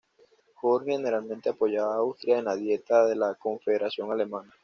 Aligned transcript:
Jorge 0.55 0.93
generalmente 0.97 1.49
apoyaba 1.49 1.93
a 1.93 1.97
Austria 1.97 2.39
en 2.39 2.45
la 2.45 2.55
Dieta 2.55 3.05
de 3.05 3.15
la 3.15 3.35
Confederación 3.35 4.11
Alemana. 4.11 4.51